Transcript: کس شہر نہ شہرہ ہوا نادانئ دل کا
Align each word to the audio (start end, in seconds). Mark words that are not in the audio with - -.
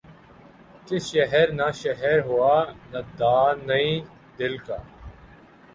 کس 0.85 1.03
شہر 1.11 1.47
نہ 1.57 1.67
شہرہ 1.81 2.21
ہوا 2.27 2.55
نادانئ 2.91 3.89
دل 4.39 4.53
کا 4.65 4.77